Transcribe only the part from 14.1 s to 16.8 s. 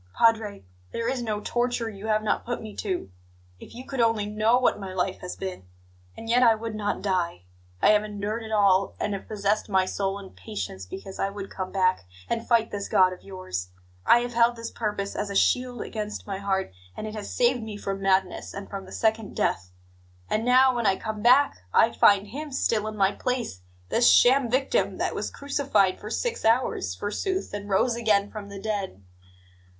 have held this purpose as a shield against my heart,